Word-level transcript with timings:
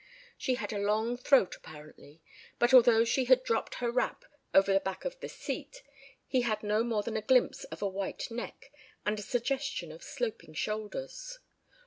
She 0.35 0.55
had 0.55 0.73
a 0.73 0.79
long 0.79 1.15
throat 1.15 1.55
apparently, 1.55 2.23
but 2.57 2.73
although 2.73 3.05
she 3.05 3.25
had 3.25 3.43
dropped 3.43 3.75
her 3.75 3.91
wrap 3.91 4.25
over 4.51 4.73
the 4.73 4.79
back 4.79 5.05
of 5.05 5.19
the 5.19 5.29
seat 5.29 5.83
he 6.25 6.41
had 6.41 6.63
no 6.63 6.83
more 6.83 7.03
than 7.03 7.17
a 7.17 7.21
glimpse 7.21 7.65
of 7.65 7.83
a 7.83 7.87
white 7.87 8.31
neck 8.31 8.71
and 9.05 9.19
a 9.19 9.21
suggestion 9.21 9.91
of 9.91 10.01
sloping 10.01 10.55
shoulders. 10.55 11.37